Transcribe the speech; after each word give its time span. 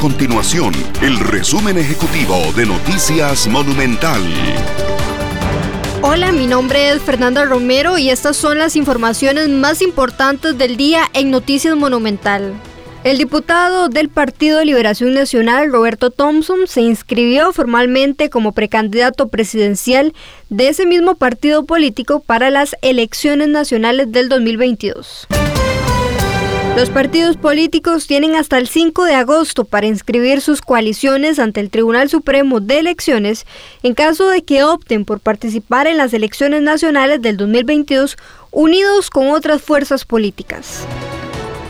continuación 0.00 0.72
el 1.02 1.18
resumen 1.18 1.76
ejecutivo 1.76 2.34
de 2.56 2.64
Noticias 2.64 3.46
Monumental. 3.46 4.22
Hola, 6.00 6.32
mi 6.32 6.46
nombre 6.46 6.88
es 6.88 7.02
Fernanda 7.02 7.44
Romero 7.44 7.98
y 7.98 8.08
estas 8.08 8.38
son 8.38 8.58
las 8.58 8.76
informaciones 8.76 9.50
más 9.50 9.82
importantes 9.82 10.56
del 10.56 10.78
día 10.78 11.02
en 11.12 11.30
Noticias 11.30 11.76
Monumental. 11.76 12.54
El 13.04 13.18
diputado 13.18 13.90
del 13.90 14.08
Partido 14.08 14.58
de 14.58 14.64
Liberación 14.64 15.12
Nacional, 15.12 15.70
Roberto 15.70 16.10
Thompson, 16.10 16.66
se 16.66 16.80
inscribió 16.80 17.52
formalmente 17.52 18.30
como 18.30 18.52
precandidato 18.52 19.28
presidencial 19.28 20.14
de 20.48 20.68
ese 20.68 20.86
mismo 20.86 21.16
partido 21.16 21.66
político 21.66 22.20
para 22.20 22.48
las 22.48 22.74
elecciones 22.80 23.48
nacionales 23.48 24.10
del 24.10 24.30
2022. 24.30 25.28
Los 26.76 26.88
partidos 26.88 27.36
políticos 27.36 28.06
tienen 28.06 28.36
hasta 28.36 28.56
el 28.56 28.68
5 28.68 29.04
de 29.04 29.14
agosto 29.14 29.64
para 29.64 29.86
inscribir 29.86 30.40
sus 30.40 30.62
coaliciones 30.62 31.38
ante 31.38 31.60
el 31.60 31.68
Tribunal 31.68 32.08
Supremo 32.08 32.60
de 32.60 32.78
Elecciones 32.78 33.44
en 33.82 33.94
caso 33.94 34.28
de 34.28 34.42
que 34.42 34.62
opten 34.62 35.04
por 35.04 35.20
participar 35.20 35.86
en 35.88 35.98
las 35.98 36.14
elecciones 36.14 36.62
nacionales 36.62 37.20
del 37.20 37.36
2022 37.36 38.16
unidos 38.52 39.10
con 39.10 39.30
otras 39.30 39.60
fuerzas 39.60 40.04
políticas. 40.04 40.86